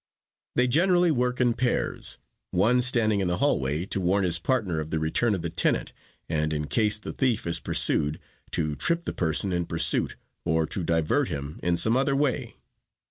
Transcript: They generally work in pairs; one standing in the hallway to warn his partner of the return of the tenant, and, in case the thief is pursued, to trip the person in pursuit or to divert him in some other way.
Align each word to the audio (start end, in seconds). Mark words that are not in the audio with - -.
They 0.55 0.65
generally 0.65 1.11
work 1.11 1.39
in 1.39 1.53
pairs; 1.53 2.17
one 2.49 2.81
standing 2.81 3.19
in 3.19 3.27
the 3.27 3.37
hallway 3.37 3.85
to 3.85 4.01
warn 4.01 4.23
his 4.23 4.39
partner 4.39 4.79
of 4.79 4.89
the 4.89 4.97
return 4.97 5.35
of 5.35 5.43
the 5.43 5.51
tenant, 5.51 5.93
and, 6.27 6.51
in 6.53 6.65
case 6.65 6.97
the 6.97 7.13
thief 7.13 7.45
is 7.45 7.59
pursued, 7.59 8.19
to 8.53 8.75
trip 8.75 9.05
the 9.05 9.13
person 9.13 9.53
in 9.53 9.67
pursuit 9.67 10.15
or 10.43 10.65
to 10.65 10.83
divert 10.83 11.27
him 11.27 11.59
in 11.61 11.77
some 11.77 11.95
other 11.95 12.15
way. 12.15 12.55